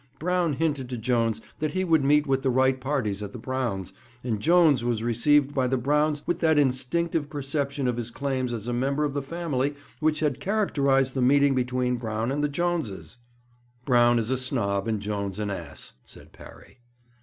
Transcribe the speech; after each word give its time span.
Brown 0.17 0.53
hinted 0.53 0.89
to 0.89 0.97
Jones 0.97 1.41
that 1.59 1.73
he 1.73 1.83
would 1.83 2.03
meet 2.03 2.25
with 2.25 2.41
the 2.41 2.49
right 2.49 2.81
parties 2.81 3.21
at 3.21 3.33
the 3.33 3.37
Browns', 3.37 3.93
and 4.23 4.39
Jones 4.39 4.83
was 4.83 5.03
received 5.03 5.53
by 5.53 5.67
the 5.67 5.77
Browns 5.77 6.23
with 6.25 6.39
that 6.39 6.57
instinctive 6.57 7.29
perception 7.29 7.87
of 7.87 7.97
his 7.97 8.09
claims 8.09 8.51
as 8.51 8.67
a 8.67 8.73
member 8.73 9.03
of 9.03 9.13
the 9.13 9.21
family 9.21 9.75
which 9.99 10.19
had 10.21 10.39
characterized 10.39 11.13
the 11.13 11.21
meeting 11.21 11.53
between 11.53 11.97
Brown 11.97 12.31
and 12.31 12.43
the 12.43 12.49
Jones's.' 12.49 13.17
'Brown 13.85 14.17
is 14.17 14.31
a 14.31 14.39
snob 14.39 14.87
and 14.87 14.99
Jones 15.01 15.37
an 15.37 15.51
ass,' 15.51 15.93
said 16.03 16.31
Parry. 16.33 16.79